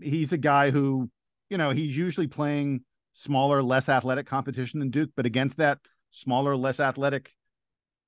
he's 0.01 0.33
a 0.33 0.39
guy 0.39 0.71
who, 0.71 1.11
you 1.51 1.59
know, 1.59 1.71
he's 1.71 1.97
usually 1.97 2.27
playing 2.27 2.81
smaller, 3.13 3.63
less 3.63 3.89
athletic 3.89 4.27
competition 4.27 4.81
than 4.81 4.91
Duke, 4.91 5.11
but 5.15 5.27
against 5.27 5.59
that 5.59 5.79
smaller, 6.11 6.57
less 6.57 6.81
athletic 6.81 7.33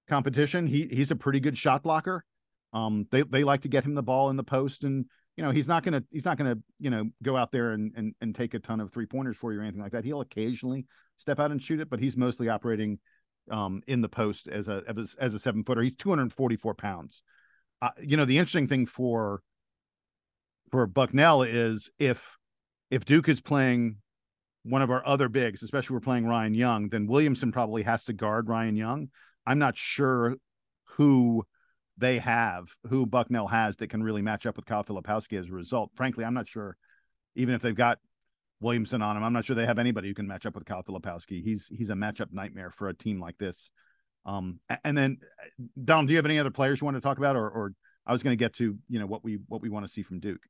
competition. 0.08 0.66
He 0.66 0.86
he's 0.86 1.10
a 1.10 1.16
pretty 1.16 1.40
good 1.40 1.56
shot 1.56 1.82
blocker. 1.82 2.24
Um, 2.72 3.06
they 3.10 3.22
they 3.22 3.44
like 3.44 3.62
to 3.62 3.68
get 3.68 3.84
him 3.84 3.94
the 3.94 4.02
ball 4.02 4.30
in 4.30 4.36
the 4.36 4.44
post, 4.44 4.84
and 4.84 5.06
you 5.36 5.44
know 5.44 5.50
he's 5.50 5.68
not 5.68 5.84
gonna 5.84 6.02
he's 6.10 6.24
not 6.24 6.38
gonna 6.38 6.58
you 6.78 6.90
know 6.90 7.10
go 7.22 7.36
out 7.36 7.52
there 7.52 7.72
and 7.72 7.92
and 7.96 8.14
and 8.20 8.34
take 8.34 8.54
a 8.54 8.58
ton 8.58 8.80
of 8.80 8.92
three 8.92 9.06
pointers 9.06 9.36
for 9.36 9.52
you 9.52 9.60
or 9.60 9.62
anything 9.62 9.82
like 9.82 9.92
that. 9.92 10.04
He'll 10.04 10.20
occasionally 10.20 10.86
step 11.16 11.38
out 11.38 11.50
and 11.50 11.62
shoot 11.62 11.80
it, 11.80 11.90
but 11.90 12.00
he's 12.00 12.16
mostly 12.16 12.48
operating 12.48 12.98
um 13.50 13.82
in 13.88 14.00
the 14.00 14.08
post 14.08 14.46
as 14.48 14.68
a 14.68 14.82
as, 15.18 15.34
a 15.34 15.38
seven 15.38 15.64
footer. 15.64 15.82
He's 15.82 15.96
244 15.96 16.74
pounds. 16.74 17.22
Uh, 17.80 17.90
you 18.00 18.16
know 18.16 18.24
the 18.24 18.38
interesting 18.38 18.68
thing 18.68 18.86
for 18.86 19.42
for 20.70 20.86
Bucknell 20.86 21.42
is 21.42 21.90
if 21.98 22.38
if 22.90 23.04
Duke 23.04 23.28
is 23.28 23.40
playing 23.40 23.96
one 24.64 24.82
of 24.82 24.90
our 24.90 25.04
other 25.06 25.28
bigs, 25.28 25.62
especially 25.62 25.94
we're 25.94 26.00
playing 26.00 26.26
Ryan 26.26 26.54
Young, 26.54 26.88
then 26.88 27.06
Williamson 27.06 27.52
probably 27.52 27.82
has 27.82 28.04
to 28.04 28.12
guard 28.12 28.48
Ryan 28.48 28.76
Young. 28.76 29.08
I'm 29.46 29.58
not 29.58 29.76
sure 29.76 30.36
who 30.96 31.44
they 31.98 32.18
have, 32.18 32.68
who 32.88 33.06
Bucknell 33.06 33.48
has 33.48 33.76
that 33.76 33.88
can 33.88 34.02
really 34.02 34.22
match 34.22 34.46
up 34.46 34.56
with 34.56 34.66
Kyle 34.66 34.84
Filipowski 34.84 35.38
as 35.38 35.48
a 35.48 35.52
result. 35.52 35.90
Frankly, 35.94 36.24
I'm 36.24 36.34
not 36.34 36.48
sure, 36.48 36.76
even 37.34 37.54
if 37.54 37.62
they've 37.62 37.74
got 37.74 37.98
Williamson 38.60 39.02
on 39.02 39.16
him, 39.16 39.24
I'm 39.24 39.32
not 39.32 39.44
sure 39.44 39.56
they 39.56 39.66
have 39.66 39.78
anybody 39.78 40.08
who 40.08 40.14
can 40.14 40.26
match 40.26 40.46
up 40.46 40.54
with 40.54 40.64
Kyle 40.64 40.82
Filipowski. 40.82 41.42
He's 41.42 41.68
he's 41.70 41.90
a 41.90 41.94
matchup 41.94 42.32
nightmare 42.32 42.70
for 42.70 42.88
a 42.88 42.94
team 42.94 43.20
like 43.20 43.38
this. 43.38 43.70
Um, 44.24 44.60
and 44.84 44.96
then 44.96 45.18
Donald, 45.82 46.06
do 46.06 46.12
you 46.12 46.18
have 46.18 46.26
any 46.26 46.38
other 46.38 46.50
players 46.50 46.80
you 46.80 46.84
want 46.84 46.96
to 46.96 47.00
talk 47.00 47.18
about, 47.18 47.34
or, 47.34 47.48
or 47.48 47.72
I 48.06 48.12
was 48.12 48.22
going 48.22 48.36
to 48.36 48.42
get 48.42 48.54
to 48.54 48.76
you 48.88 48.98
know 48.98 49.06
what 49.06 49.24
we 49.24 49.38
what 49.48 49.60
we 49.60 49.68
want 49.68 49.86
to 49.86 49.92
see 49.92 50.02
from 50.02 50.20
Duke. 50.20 50.42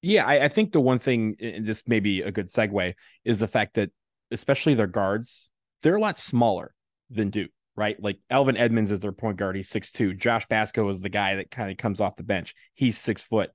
Yeah, 0.00 0.26
I, 0.26 0.44
I 0.44 0.48
think 0.48 0.72
the 0.72 0.80
one 0.80 1.00
thing, 1.00 1.36
and 1.40 1.66
this 1.66 1.82
may 1.86 1.98
be 2.00 2.22
a 2.22 2.30
good 2.30 2.48
segue, 2.48 2.94
is 3.24 3.40
the 3.40 3.48
fact 3.48 3.74
that 3.74 3.90
especially 4.30 4.74
their 4.74 4.86
guards, 4.86 5.50
they're 5.82 5.96
a 5.96 6.00
lot 6.00 6.18
smaller 6.18 6.72
than 7.10 7.30
Duke 7.30 7.50
right? 7.78 7.96
Like 8.02 8.18
Elvin 8.28 8.56
Edmonds 8.56 8.90
is 8.90 8.98
their 8.98 9.12
point 9.12 9.36
guard. 9.36 9.54
He's 9.54 9.68
six 9.68 9.92
two. 9.92 10.12
Josh 10.12 10.46
Bascoe 10.48 10.88
is 10.90 11.00
the 11.00 11.08
guy 11.08 11.36
that 11.36 11.50
kind 11.52 11.70
of 11.70 11.76
comes 11.76 12.00
off 12.00 12.16
the 12.16 12.24
bench. 12.24 12.54
He's 12.74 12.98
six 12.98 13.22
foot. 13.22 13.50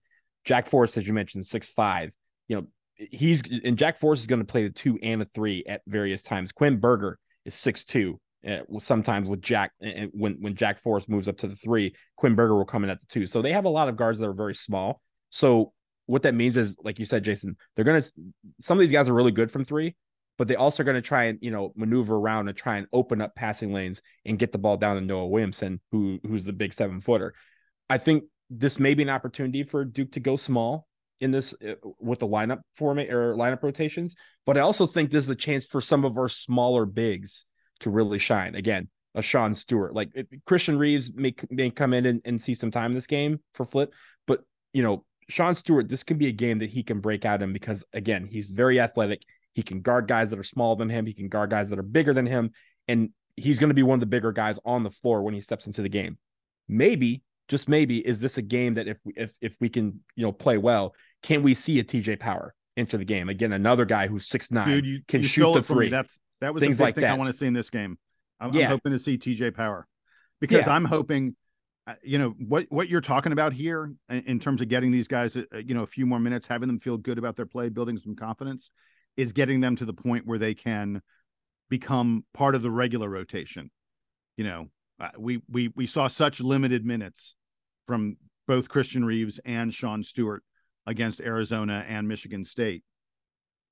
Jack 0.46 0.68
Forrest, 0.68 0.96
as 0.96 1.06
you 1.06 1.14
mentioned, 1.14 1.46
six 1.46 1.70
five. 1.70 2.14
You 2.48 2.56
know, 2.56 2.68
he's 2.96 3.44
and 3.66 3.78
Jack 3.78 3.98
Forrest 3.98 4.22
is 4.22 4.28
going 4.28 4.40
to 4.40 4.48
play 4.48 4.64
the 4.64 4.74
two 4.74 4.98
and 5.04 5.20
the 5.20 5.28
three 5.36 5.66
at 5.68 5.82
various 5.88 6.22
times. 6.22 6.54
Quinn 6.54 6.80
Berger 6.80 7.20
is 7.44 7.54
six 7.54 7.84
two. 7.84 8.20
Uh, 8.48 8.60
sometimes 8.80 9.30
with 9.30 9.42
Jack, 9.42 9.72
and 9.82 10.10
when 10.14 10.38
when 10.40 10.56
Jack 10.56 10.80
Forrest 10.80 11.10
moves 11.10 11.28
up 11.28 11.38
to 11.40 11.48
the 11.48 11.56
three, 11.56 11.94
Quinn 12.16 12.36
Berger 12.36 12.56
will 12.56 12.66
come 12.66 12.86
in 12.86 12.90
at 12.90 13.02
the 13.02 13.08
two. 13.08 13.26
So 13.26 13.42
they 13.42 13.52
have 13.52 13.66
a 13.66 13.70
lot 13.70 13.90
of 13.90 13.98
guards 13.98 14.20
that 14.20 14.28
are 14.28 14.34
very 14.34 14.56
small. 14.56 15.02
So 15.32 15.74
what 16.06 16.24
that 16.24 16.34
means 16.34 16.56
is, 16.56 16.78
like 16.82 16.98
you 16.98 17.06
said, 17.06 17.26
Jason, 17.26 17.58
they're 17.76 17.86
gonna. 17.86 18.04
Some 18.62 18.78
of 18.78 18.82
these 18.82 18.92
guys 18.92 19.10
are 19.10 19.14
really 19.14 19.32
good 19.32 19.52
from 19.52 19.66
three, 19.66 19.96
but 20.38 20.48
they 20.48 20.56
also 20.56 20.84
are 20.84 20.86
going 20.86 20.96
to 20.96 21.02
try 21.02 21.26
and 21.26 21.40
you 21.42 21.52
know 21.52 21.74
maneuver 21.76 22.16
around 22.16 22.48
and 22.48 22.58
try 22.58 22.78
and 22.78 22.88
open 22.94 23.22
up 23.22 23.36
passing 23.36 23.74
lanes 23.74 24.02
and 24.26 24.40
get 24.40 24.52
the 24.52 24.58
ball 24.58 24.78
down 24.78 24.96
to 24.96 25.02
Noah 25.02 25.28
Williamson, 25.28 25.80
who 25.92 26.20
who's 26.26 26.44
the 26.44 26.54
big 26.54 26.74
seven 26.74 27.02
footer. 27.02 27.34
I 27.90 27.98
think 27.98 28.26
this 28.50 28.80
may 28.80 28.94
be 28.94 29.04
an 29.04 29.10
opportunity 29.10 29.64
for 29.64 29.86
Duke 29.86 30.12
to 30.14 30.20
go 30.20 30.38
small 30.38 30.88
in 31.20 31.32
this 31.32 31.54
uh, 31.66 31.76
with 32.00 32.20
the 32.20 32.28
lineup 32.28 32.62
format 32.76 33.10
or 33.10 33.36
lineup 33.36 33.64
rotations, 33.64 34.16
but 34.46 34.58
I 34.58 34.62
also 34.62 34.86
think 34.86 35.10
this 35.10 35.26
is 35.26 35.30
a 35.30 35.36
chance 35.36 35.66
for 35.66 35.82
some 35.82 36.06
of 36.06 36.18
our 36.18 36.30
smaller 36.30 36.86
bigs 36.86 37.46
to 37.80 37.90
really 37.90 38.20
shine. 38.20 38.56
Again, 38.56 38.90
a 39.16 39.22
Sean 39.22 39.56
Stewart, 39.56 39.94
like 39.94 40.10
Christian 40.46 40.78
Reeves 40.78 41.14
may 41.14 41.34
may 41.50 41.70
come 41.70 41.94
in 41.94 42.06
and, 42.06 42.22
and 42.26 42.42
see 42.42 42.56
some 42.56 42.72
time 42.72 42.92
in 42.92 42.96
this 42.96 43.08
game 43.08 43.40
for 43.54 43.66
Flip, 43.66 43.92
but 44.26 44.42
you 44.74 44.84
know 44.84 45.06
Sean 45.30 45.56
Stewart, 45.56 45.90
this 45.90 46.04
can 46.04 46.18
be 46.18 46.28
a 46.28 46.32
game 46.32 46.60
that 46.60 46.70
he 46.70 46.84
can 46.84 47.00
break 47.00 47.26
out 47.26 47.42
in 47.42 47.54
because 47.54 47.84
again, 47.94 48.28
he's 48.30 48.48
very 48.48 48.80
athletic. 48.80 49.24
He 49.54 49.64
can 49.64 49.82
guard 49.82 50.08
guys 50.08 50.30
that 50.30 50.40
are 50.40 50.44
smaller 50.44 50.76
than 50.76 50.90
him. 50.90 51.06
He 51.06 51.14
can 51.14 51.30
guard 51.30 51.50
guys 51.50 51.70
that 51.70 51.80
are 51.80 51.84
bigger 51.84 52.14
than 52.14 52.26
him. 52.26 52.52
And 52.88 53.10
he's 53.36 53.60
going 53.60 53.70
to 53.70 53.76
be 53.76 53.84
one 53.84 53.96
of 53.96 54.00
the 54.00 54.06
bigger 54.06 54.32
guys 54.32 54.60
on 54.66 54.84
the 54.84 54.90
floor 54.90 55.22
when 55.24 55.34
he 55.34 55.42
steps 55.42 55.68
into 55.68 55.82
the 55.82 55.90
game. 55.90 56.18
Maybe, 56.68 57.24
just 57.48 57.68
maybe, 57.68 58.00
is 58.00 58.20
this 58.20 58.38
a 58.38 58.42
game 58.42 58.76
that 58.76 58.88
if 58.88 58.98
if 59.06 59.34
if 59.42 59.56
we 59.60 59.70
can 59.70 60.00
you 60.16 60.26
know 60.26 60.32
play 60.32 60.58
well, 60.58 60.96
can 61.22 61.44
we 61.44 61.54
see 61.54 61.80
a 61.80 61.84
TJ 61.84 62.20
Power 62.20 62.54
into 62.78 62.98
the 62.98 63.06
game 63.06 63.30
again? 63.30 63.52
Another 63.52 63.86
guy 63.86 64.08
who's 64.08 64.28
six 64.28 64.50
nine 64.50 64.68
Dude, 64.70 64.86
you, 64.86 65.00
can 65.08 65.22
you 65.22 65.28
shoot 65.28 65.54
the 65.54 65.64
three. 65.64 65.90
That's 65.90 66.20
that 66.42 66.54
was 66.54 66.62
things 66.62 66.78
the 66.78 66.84
big 66.84 66.88
like 66.88 66.96
thing 66.96 67.02
that. 67.04 67.14
I 67.14 67.18
want 67.18 67.32
to 67.32 67.38
see 67.38 67.46
in 67.46 67.54
this 67.54 67.70
game. 67.70 67.98
I'm, 68.40 68.54
yeah. 68.54 68.66
I'm 68.66 68.72
hoping 68.72 68.94
to 68.94 69.00
see 69.00 69.18
TJ 69.18 69.56
Power 69.56 69.88
because 70.40 70.66
yeah. 70.66 70.74
I'm 70.74 70.86
hoping 70.86 71.36
uh, 71.86 71.96
you 72.02 72.18
know 72.18 72.34
what 72.40 72.66
what 72.70 72.88
you're 72.88 73.02
talking 73.02 73.34
about 73.34 73.52
here 73.52 73.94
in 74.10 74.40
terms 74.40 74.62
of 74.62 74.70
getting 74.70 74.92
these 74.92 75.08
guys 75.08 75.36
uh, 75.36 75.44
you 75.58 75.74
know 75.74 75.84
a 75.84 75.88
few 75.88 76.06
more 76.06 76.20
minutes 76.20 76.48
having 76.48 76.68
them 76.68 76.80
feel 76.80 76.98
good 76.98 77.18
about 77.18 77.36
their 77.36 77.46
play 77.46 77.68
building 77.68 77.98
some 77.98 78.16
confidence 78.16 78.72
is 79.18 79.32
getting 79.32 79.62
them 79.62 79.76
to 79.76 79.86
the 79.86 79.94
point 79.94 80.26
where 80.26 80.40
they 80.40 80.54
can 80.54 81.02
become 81.70 82.26
part 82.34 82.56
of 82.56 82.62
the 82.62 82.72
regular 82.72 83.10
rotation. 83.10 83.70
You 84.38 84.44
know, 84.46 84.68
uh, 85.00 85.10
we 85.18 85.42
we 85.50 85.72
we 85.76 85.88
saw 85.88 86.08
such 86.08 86.40
limited 86.40 86.86
minutes 86.86 87.36
from 87.88 88.18
both 88.48 88.70
Christian 88.70 89.06
Reeves 89.06 89.40
and 89.46 89.74
Sean 89.74 90.04
Stewart 90.04 90.44
against 90.86 91.22
Arizona 91.22 91.86
and 91.88 92.08
Michigan 92.08 92.46
State. 92.46 92.84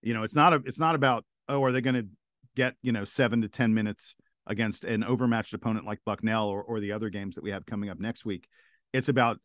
You 0.01 0.13
know, 0.13 0.23
it's 0.23 0.35
not 0.35 0.53
a 0.53 0.61
it's 0.65 0.79
not 0.79 0.95
about 0.95 1.25
oh 1.49 1.63
are 1.63 1.71
they 1.71 1.81
going 1.81 1.95
to 1.95 2.07
get 2.55 2.75
you 2.81 2.91
know 2.91 3.05
seven 3.05 3.41
to 3.41 3.49
ten 3.49 3.73
minutes 3.73 4.15
against 4.47 4.83
an 4.83 5.03
overmatched 5.03 5.53
opponent 5.53 5.85
like 5.85 5.99
Bucknell 6.05 6.47
or 6.47 6.61
or 6.63 6.79
the 6.79 6.91
other 6.91 7.09
games 7.09 7.35
that 7.35 7.43
we 7.43 7.51
have 7.51 7.65
coming 7.65 7.89
up 7.89 7.99
next 7.99 8.25
week. 8.25 8.47
It's 8.93 9.09
about 9.09 9.39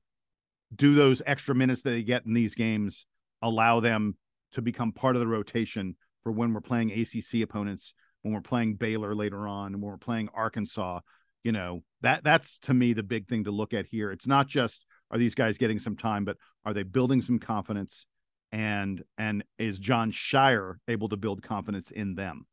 do 0.74 0.94
those 0.94 1.22
extra 1.26 1.54
minutes 1.54 1.82
that 1.82 1.90
they 1.90 2.02
get 2.02 2.26
in 2.26 2.34
these 2.34 2.54
games 2.54 3.06
allow 3.42 3.80
them 3.80 4.16
to 4.52 4.62
become 4.62 4.92
part 4.92 5.16
of 5.16 5.20
the 5.20 5.26
rotation 5.26 5.96
for 6.22 6.32
when 6.32 6.52
we're 6.52 6.60
playing 6.60 6.90
ACC 6.90 7.42
opponents, 7.42 7.94
when 8.22 8.34
we're 8.34 8.40
playing 8.40 8.74
Baylor 8.74 9.14
later 9.14 9.46
on, 9.46 9.74
and 9.74 9.82
when 9.82 9.90
we're 9.90 9.98
playing 9.98 10.28
Arkansas. 10.34 11.00
You 11.44 11.52
know 11.52 11.84
that 12.00 12.24
that's 12.24 12.58
to 12.60 12.74
me 12.74 12.92
the 12.92 13.04
big 13.04 13.28
thing 13.28 13.44
to 13.44 13.52
look 13.52 13.72
at 13.72 13.86
here. 13.86 14.10
It's 14.10 14.26
not 14.26 14.48
just 14.48 14.84
are 15.10 15.18
these 15.18 15.34
guys 15.36 15.58
getting 15.58 15.78
some 15.78 15.96
time, 15.96 16.24
but 16.24 16.36
are 16.64 16.74
they 16.74 16.82
building 16.82 17.22
some 17.22 17.38
confidence 17.38 18.06
and 18.50 19.02
and 19.16 19.44
is 19.58 19.78
Jon 19.78 20.10
Scheyer 20.10 20.74
able 20.88 21.08
to 21.10 21.16
build 21.16 21.42
confidence 21.42 21.90
in 21.90 22.14
them? 22.14 22.46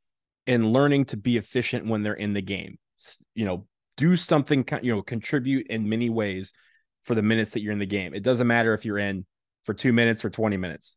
And 0.46 0.72
learning 0.74 1.06
to 1.06 1.18
be 1.18 1.38
efficient 1.38 1.88
when 1.88 2.04
they're 2.04 2.14
in 2.14 2.34
the 2.34 2.42
game. 2.42 2.78
You 3.34 3.46
know, 3.46 3.66
do 3.98 4.16
something, 4.16 4.66
you 4.82 4.96
know, 4.96 5.02
contribute 5.02 5.68
in 5.68 5.90
many 5.90 6.10
ways 6.10 6.54
for 7.04 7.16
the 7.16 7.22
minutes 7.22 7.52
that 7.52 7.62
you're 7.62 7.74
in 7.74 7.80
the 7.80 7.86
game. 7.86 8.14
It 8.14 8.24
doesn't 8.24 8.48
matter 8.48 8.74
if 8.74 8.86
you're 8.86 8.98
in 8.98 9.26
for 9.64 9.74
two 9.74 9.94
minutes 9.94 10.26
or 10.26 10.30
20 10.30 10.58
minutes. 10.58 10.96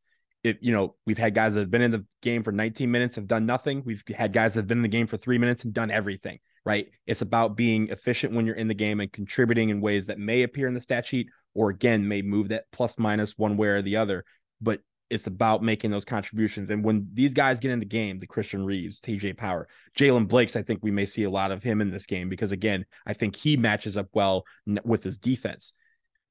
You 0.61 0.73
know, 0.73 0.95
we've 1.07 1.19
had 1.19 1.35
guys 1.35 1.55
that 1.55 1.61
have 1.61 1.71
been 1.71 1.83
in 1.83 1.91
the 1.91 2.05
game 2.23 2.43
for 2.43 2.53
19 2.53 2.91
minutes 2.91 3.17
have 3.17 3.27
done 3.27 3.47
nothing. 3.47 3.83
We've 3.85 4.03
had 4.15 4.33
guys 4.33 4.55
that 4.55 4.61
have 4.61 4.67
been 4.67 4.79
in 4.79 4.83
the 4.83 4.89
game 4.89 5.07
for 5.07 5.17
three 5.17 5.39
minutes 5.39 5.65
and 5.65 5.73
done 5.73 5.91
everything, 5.91 6.39
right? 6.65 6.89
It's 7.07 7.23
about 7.23 7.57
being 7.57 7.89
efficient 7.89 8.33
when 8.33 8.47
you're 8.47 8.55
in 8.55 8.69
the 8.69 8.75
game 8.75 9.01
and 9.01 9.13
contributing 9.13 9.71
in 9.71 9.81
ways 9.81 10.07
that 10.07 10.19
may 10.19 10.43
appear 10.43 10.69
in 10.69 10.75
the 10.75 10.81
stat 10.81 11.07
sheet 11.07 11.29
or 11.55 11.71
again 11.71 12.07
may 12.07 12.23
move 12.23 12.49
that 12.49 12.65
plus 12.73 12.99
minus 12.99 13.37
one 13.37 13.57
way 13.57 13.69
or 13.69 13.83
the 13.83 13.97
other. 13.97 14.25
But 14.61 14.81
it's 15.09 15.27
about 15.27 15.63
making 15.63 15.91
those 15.91 16.05
contributions. 16.05 16.71
And 16.71 16.85
when 16.85 17.09
these 17.13 17.33
guys 17.33 17.61
get 17.61 17.71
in 17.71 17.79
the 17.79 17.85
game, 17.85 18.19
the 18.19 18.27
Christian 18.27 18.65
Reeves, 18.65 18.99
TJ 19.01 19.37
Power, 19.37 19.69
Jaylen 19.97 20.27
Blakes, 20.27 20.57
I 20.57 20.63
think 20.63 20.81
we 20.83 20.91
may 20.91 21.07
see 21.07 21.25
a 21.25 21.31
lot 21.31 21.53
of 21.53 21.63
him 21.63 21.81
in 21.81 21.91
this 21.91 22.07
game 22.07 22.29
because, 22.29 22.53
again, 22.53 22.85
I 23.07 23.13
think 23.13 23.37
he 23.37 23.57
matches 23.57 23.97
up 23.97 24.09
well 24.13 24.45
with 24.85 25.05
his 25.05 25.17
defense. 25.17 25.75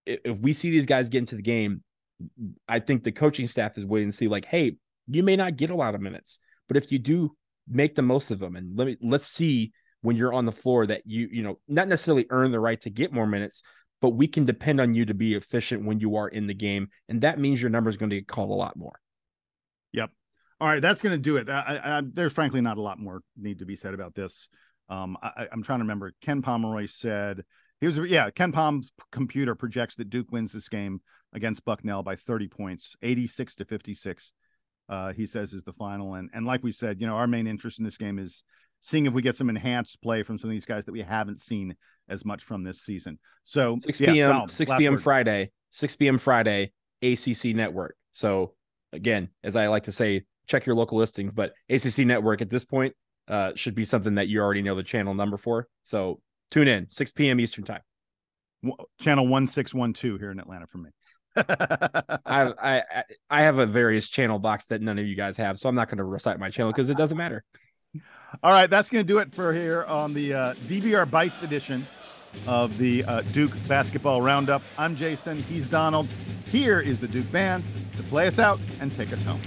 If 0.05 0.39
we 0.39 0.53
see 0.53 0.71
these 0.71 0.85
guys 0.85 1.09
get 1.09 1.19
into 1.19 1.35
the 1.35 1.41
game, 1.41 1.83
I 2.67 2.79
think 2.79 3.03
the 3.03 3.11
coaching 3.11 3.47
staff 3.47 3.77
is 3.77 3.85
waiting 3.85 4.11
to 4.11 4.17
see, 4.17 4.27
like, 4.27 4.45
hey, 4.45 4.77
you 5.07 5.23
may 5.23 5.35
not 5.35 5.57
get 5.57 5.69
a 5.69 5.75
lot 5.75 5.95
of 5.95 6.01
minutes, 6.01 6.39
but 6.67 6.77
if 6.77 6.91
you 6.91 6.99
do, 6.99 7.35
make 7.67 7.95
the 7.95 8.01
most 8.01 8.31
of 8.31 8.39
them. 8.39 8.55
And 8.55 8.77
let 8.77 8.87
me 8.87 8.97
let's 9.01 9.27
see 9.27 9.71
when 10.01 10.15
you're 10.15 10.33
on 10.33 10.45
the 10.45 10.51
floor 10.51 10.85
that 10.85 11.01
you, 11.05 11.27
you 11.31 11.41
know, 11.41 11.59
not 11.67 11.87
necessarily 11.87 12.27
earn 12.29 12.51
the 12.51 12.59
right 12.59 12.79
to 12.81 12.89
get 12.89 13.11
more 13.11 13.25
minutes, 13.25 13.63
but 14.01 14.11
we 14.11 14.27
can 14.27 14.45
depend 14.45 14.79
on 14.79 14.93
you 14.93 15.05
to 15.05 15.13
be 15.13 15.33
efficient 15.33 15.83
when 15.83 15.99
you 15.99 16.15
are 16.15 16.27
in 16.27 16.47
the 16.47 16.53
game. 16.53 16.89
And 17.09 17.21
that 17.21 17.39
means 17.39 17.61
your 17.61 17.71
number 17.71 17.89
is 17.89 17.97
going 17.97 18.11
to 18.11 18.17
get 18.17 18.27
called 18.27 18.51
a 18.51 18.53
lot 18.53 18.77
more. 18.77 18.99
Yep. 19.93 20.11
All 20.61 20.67
right. 20.67 20.81
That's 20.81 21.01
going 21.01 21.15
to 21.15 21.21
do 21.21 21.37
it. 21.37 21.49
I, 21.49 21.81
I, 21.83 22.01
there's 22.03 22.33
frankly 22.33 22.61
not 22.61 22.77
a 22.77 22.81
lot 22.81 22.99
more 22.99 23.21
need 23.35 23.59
to 23.59 23.65
be 23.65 23.75
said 23.75 23.93
about 23.93 24.13
this. 24.13 24.49
Um, 24.89 25.17
I, 25.23 25.47
am 25.51 25.63
trying 25.63 25.79
to 25.79 25.83
remember. 25.83 26.13
Ken 26.21 26.41
Pomeroy 26.41 26.85
said, 26.85 27.43
he 27.81 27.87
was, 27.87 27.97
yeah, 27.97 28.29
KenPom's 28.29 28.91
computer 29.11 29.55
projects 29.55 29.95
that 29.95 30.09
Duke 30.09 30.31
wins 30.31 30.51
this 30.51 30.69
game 30.69 31.01
against 31.33 31.65
Bucknell 31.65 32.03
by 32.03 32.15
30 32.15 32.47
points, 32.47 32.95
86 33.01 33.55
to 33.55 33.65
56. 33.65 34.31
Uh, 34.87 35.13
he 35.13 35.25
says 35.25 35.51
is 35.51 35.63
the 35.63 35.73
final. 35.73 36.13
And, 36.13 36.29
and 36.33 36.45
like 36.45 36.63
we 36.63 36.71
said, 36.71 37.01
you 37.01 37.07
know, 37.07 37.15
our 37.15 37.27
main 37.27 37.47
interest 37.47 37.79
in 37.79 37.85
this 37.85 37.97
game 37.97 38.19
is 38.19 38.43
seeing 38.81 39.07
if 39.07 39.13
we 39.13 39.21
get 39.21 39.35
some 39.35 39.49
enhanced 39.49 40.01
play 40.01 40.23
from 40.23 40.37
some 40.37 40.49
of 40.49 40.53
these 40.53 40.65
guys 40.65 40.85
that 40.85 40.91
we 40.91 41.01
haven't 41.01 41.41
seen 41.41 41.75
as 42.07 42.23
much 42.23 42.43
from 42.43 42.63
this 42.63 42.81
season. 42.81 43.17
So 43.43 43.77
6 43.81 43.97
p.m. 43.97 44.15
Yeah, 44.15 44.45
6 44.47 44.71
p.m. 44.77 44.97
Friday, 44.97 45.51
6 45.71 45.95
p.m. 45.95 46.17
Friday, 46.17 46.71
ACC 47.01 47.45
Network. 47.55 47.95
So 48.11 48.53
again, 48.93 49.29
as 49.43 49.55
I 49.55 49.67
like 49.67 49.85
to 49.85 49.91
say, 49.91 50.23
check 50.47 50.65
your 50.65 50.75
local 50.75 50.99
listings, 50.99 51.31
but 51.33 51.53
ACC 51.69 51.99
Network 51.99 52.41
at 52.41 52.49
this 52.49 52.63
point 52.63 52.93
uh, 53.27 53.51
should 53.55 53.75
be 53.75 53.85
something 53.85 54.15
that 54.15 54.27
you 54.27 54.39
already 54.39 54.61
know 54.61 54.75
the 54.75 54.83
channel 54.83 55.15
number 55.15 55.37
for. 55.37 55.67
So 55.83 56.21
tune 56.51 56.67
in 56.67 56.89
6 56.89 57.11
p.m. 57.13 57.39
Eastern 57.39 57.63
time. 57.63 57.81
Channel 58.99 59.27
1612 59.27 60.19
here 60.19 60.31
in 60.31 60.39
Atlanta 60.39 60.67
for 60.67 60.79
me. 60.79 60.89
I, 61.37 62.23
I 62.25 62.83
I 63.29 63.41
have 63.41 63.59
a 63.59 63.65
various 63.65 64.07
channel 64.07 64.39
box 64.39 64.65
that 64.67 64.81
none 64.81 64.97
of 64.97 65.05
you 65.05 65.15
guys 65.15 65.35
have, 65.37 65.59
so 65.59 65.67
I'm 65.67 65.75
not 65.75 65.89
going 65.89 65.97
to 65.97 66.05
recite 66.05 66.39
my 66.39 66.49
channel 66.49 66.71
because 66.71 66.89
it 66.89 66.97
doesn't 66.97 67.17
matter. 67.17 67.43
All 68.41 68.51
right, 68.51 68.69
that's 68.69 68.89
going 68.89 69.05
to 69.05 69.07
do 69.07 69.19
it 69.19 69.33
for 69.33 69.53
here 69.53 69.83
on 69.83 70.13
the 70.13 70.33
uh, 70.33 70.53
DBR 70.67 71.09
Bites 71.09 71.41
edition 71.43 71.85
of 72.47 72.77
the 72.77 73.03
uh, 73.05 73.21
Duke 73.33 73.53
Basketball 73.67 74.21
Roundup. 74.21 74.61
I'm 74.77 74.95
Jason. 74.95 75.37
He's 75.43 75.67
Donald. 75.67 76.07
Here 76.45 76.79
is 76.79 76.99
the 76.99 77.07
Duke 77.07 77.31
Band 77.31 77.63
to 77.97 78.03
play 78.03 78.27
us 78.27 78.39
out 78.39 78.59
and 78.79 78.93
take 78.95 79.13
us 79.13 79.23
home. 79.23 79.41